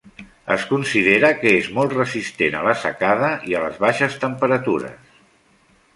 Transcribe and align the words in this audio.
Es 0.53 0.63
considera 0.69 1.29
que 1.41 1.51
és 1.57 1.67
molt 1.75 1.93
resistent 1.97 2.57
a 2.61 2.63
la 2.69 2.75
secada 2.85 3.29
i 3.53 3.57
ales 3.61 3.77
baixes 3.87 4.19
temperatures. 4.25 5.17